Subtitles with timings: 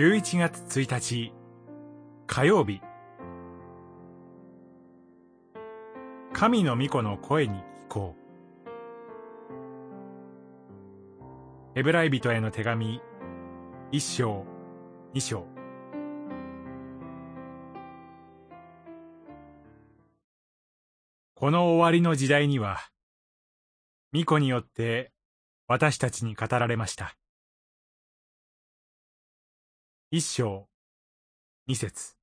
[0.00, 1.34] 11月1日
[2.26, 2.80] 火曜日。
[6.32, 8.16] 神の御子の声に聞こ
[11.74, 11.78] う。
[11.78, 13.02] エブライ人への手紙
[13.92, 14.46] 一章
[15.12, 15.44] 二章。
[21.34, 22.78] この終わりの時代には
[24.14, 25.12] 御子によって
[25.68, 27.19] 私たちに語られました。
[30.12, 30.66] 一章、
[31.68, 32.16] 二節。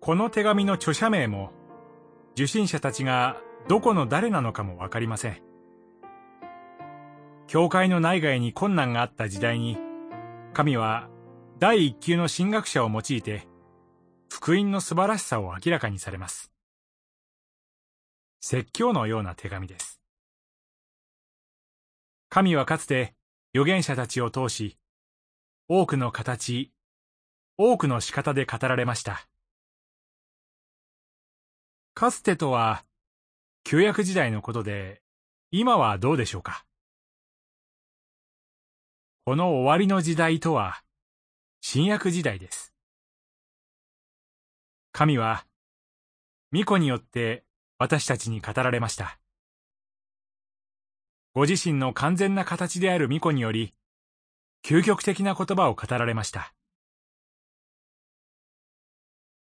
[0.00, 1.52] この手紙の著者名も、
[2.32, 5.40] 受信者たちがどこの誰なのかもわかりません。
[7.46, 9.78] 教会の内外に困難があった時代に、
[10.52, 11.08] 神は
[11.60, 13.46] 第一級の神学者を用いて、
[14.28, 16.50] 福音の素晴らしさを明らかにされます。
[18.40, 19.93] 説教のような手紙です。
[22.34, 23.14] 神はかつて
[23.54, 24.76] 預言者たちを通し、
[25.68, 26.72] 多くの形、
[27.56, 29.28] 多くの仕方で語られました。
[31.94, 32.84] かつてとは、
[33.62, 35.00] 旧約時代のことで、
[35.52, 36.66] 今はどうでしょうか？
[39.26, 40.82] この終わりの時代とは、
[41.60, 42.74] 新約時代です。
[44.90, 45.46] 神は、
[46.52, 47.44] 御子によって
[47.78, 49.20] 私たちに語られました。
[51.34, 53.74] ご自身の完全な形である巫女により、
[54.64, 56.54] 究極的な言葉を語られました。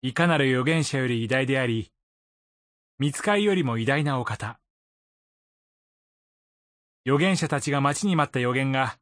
[0.03, 1.91] いかなる預言者より偉大であり、
[2.99, 4.59] 見つかいよりも偉大なお方。
[7.07, 8.99] 預言者たちが待ちに待った預言が、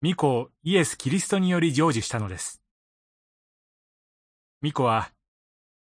[0.00, 2.62] 巫女イエス・キリストにより成就したのです。
[4.62, 5.12] 巫女は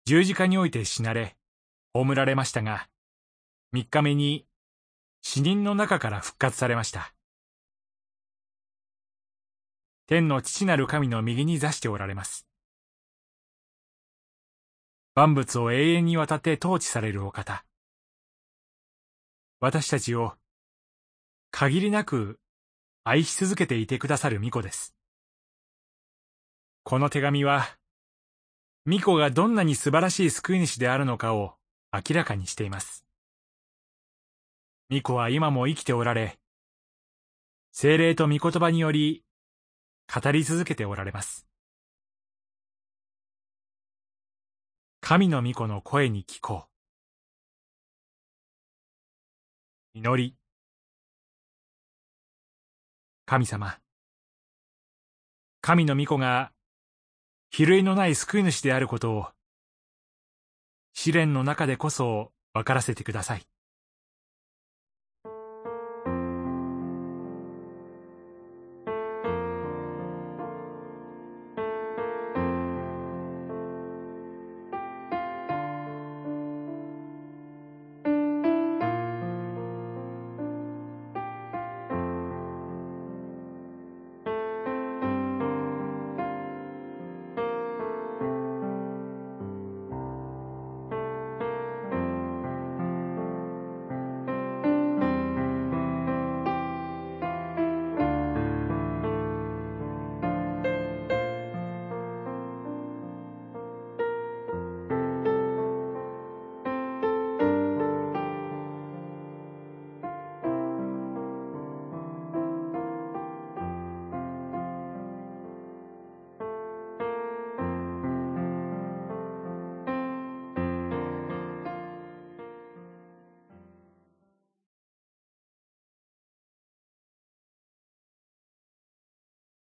[0.06, 1.38] 十字架において死なれ、
[1.94, 2.88] 葬られましたが、
[3.72, 4.48] 三日目に
[5.22, 7.14] 死人の中から復活されました。
[10.08, 12.46] 天の父なる神の右に座しておられます。
[15.16, 17.66] 万物を永遠にわたって統治されるお方。
[19.60, 20.34] 私たちを
[21.52, 22.40] 限りなく
[23.04, 24.96] 愛し続けていてくださる巫女です。
[26.84, 27.78] この手紙は、
[28.86, 31.56] 巫女がどんなに素晴らしい救い主であるのかを
[31.94, 33.06] 明らかにしています。
[34.92, 36.38] 巫女は今も生きておられ、
[37.72, 39.24] 精霊と御言葉により、
[40.14, 41.48] 語り続けておられます。
[45.00, 46.66] 神の御子の声に聞こ
[49.96, 49.98] う。
[49.98, 50.36] 祈り。
[53.26, 53.80] 神様。
[55.62, 56.52] 神の御子が、
[57.50, 59.28] 比類のない救い主であることを、
[60.92, 63.51] 試練の中でこそ分からせてください。